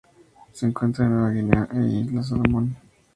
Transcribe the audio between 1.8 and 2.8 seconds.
islas Salomón.